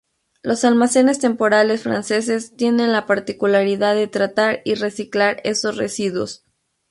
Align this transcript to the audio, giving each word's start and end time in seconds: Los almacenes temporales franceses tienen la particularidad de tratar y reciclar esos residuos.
Los 0.41 0.65
almacenes 0.65 1.19
temporales 1.19 1.83
franceses 1.83 2.55
tienen 2.57 2.91
la 2.91 3.05
particularidad 3.05 3.93
de 3.93 4.07
tratar 4.07 4.61
y 4.65 4.73
reciclar 4.73 5.39
esos 5.43 5.77
residuos. 5.77 6.43